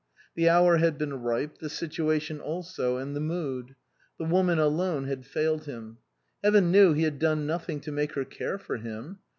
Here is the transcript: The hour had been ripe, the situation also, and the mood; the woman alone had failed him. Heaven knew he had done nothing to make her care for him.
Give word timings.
The 0.33 0.49
hour 0.49 0.77
had 0.77 0.97
been 0.97 1.13
ripe, 1.21 1.59
the 1.59 1.69
situation 1.69 2.39
also, 2.39 2.97
and 2.97 3.15
the 3.15 3.19
mood; 3.19 3.75
the 4.17 4.25
woman 4.25 4.57
alone 4.57 5.03
had 5.05 5.27
failed 5.27 5.65
him. 5.65 5.99
Heaven 6.43 6.71
knew 6.71 6.93
he 6.93 7.03
had 7.03 7.19
done 7.19 7.45
nothing 7.45 7.79
to 7.81 7.91
make 7.91 8.13
her 8.13 8.25
care 8.25 8.57
for 8.57 8.77
him. 8.77 9.19